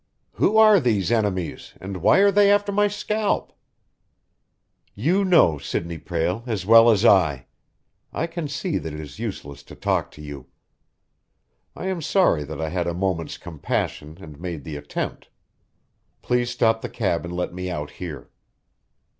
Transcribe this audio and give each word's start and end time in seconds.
"Who 0.31 0.57
are 0.57 0.79
these 0.79 1.11
enemies, 1.11 1.75
and 1.79 1.97
why 1.97 2.17
are 2.21 2.31
they 2.31 2.51
after 2.51 2.71
my 2.71 2.87
scalp?" 2.87 3.53
"You 4.95 5.23
know, 5.23 5.59
Sidney 5.59 5.99
Prale, 5.99 6.41
as 6.47 6.65
well 6.65 6.89
as 6.89 7.05
I. 7.05 7.45
I 8.11 8.25
can 8.25 8.47
see 8.47 8.79
that 8.79 8.95
it 8.95 8.99
is 8.99 9.19
useless 9.19 9.61
to 9.61 9.75
talk 9.75 10.09
to 10.13 10.21
you. 10.23 10.47
I 11.75 11.85
am 11.85 12.01
sorry 12.01 12.43
that 12.45 12.59
I 12.59 12.69
had 12.69 12.87
a 12.87 12.95
moment's 12.95 13.37
compassion 13.37 14.17
and 14.19 14.41
made 14.41 14.63
the 14.63 14.75
attempt. 14.75 15.29
Please 16.23 16.49
stop 16.49 16.81
the 16.81 16.89
cab 16.89 17.23
and 17.23 17.35
let 17.35 17.53
me 17.53 17.69
out 17.69 17.91
here." 17.91 18.31